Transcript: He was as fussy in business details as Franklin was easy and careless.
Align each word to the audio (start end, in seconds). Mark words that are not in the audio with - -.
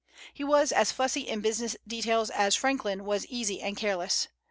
He 0.33 0.43
was 0.43 0.71
as 0.71 0.91
fussy 0.91 1.27
in 1.27 1.41
business 1.41 1.77
details 1.87 2.31
as 2.31 2.55
Franklin 2.55 3.05
was 3.05 3.23
easy 3.27 3.61
and 3.61 3.77
careless. 3.77 4.29